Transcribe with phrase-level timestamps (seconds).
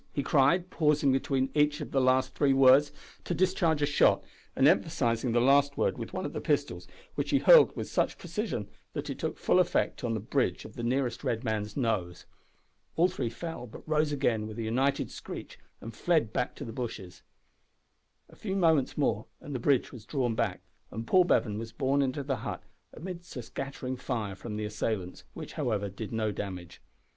[0.11, 2.91] he cried, pausing between each of the last three words
[3.23, 4.23] to discharge a shot
[4.55, 8.17] and emphasising the last word with one of the pistols, which he hurled with such
[8.17, 12.25] precision that it took full effect on the bridge of the nearest red man's nose.
[12.95, 16.73] All three fell, but rose again with a united screech and fled back to the
[16.73, 17.21] bushes.
[18.27, 22.01] A few moments more and the bridge was drawn back, and Paul Bevan was borne
[22.01, 26.81] into the hut, amid a scattering fire from the assailants, which, however, did no damage.